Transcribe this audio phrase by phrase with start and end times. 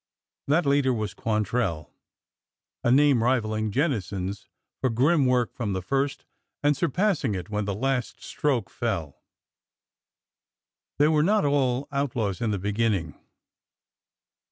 [0.47, 1.91] That leader was Quantrell—
[2.83, 4.47] a name rivaling Jennison's
[4.79, 6.25] for grim work from the first,
[6.63, 9.21] and surpassing it when the last stroke fell.
[10.97, 13.13] They were not all outlaws in the beginning.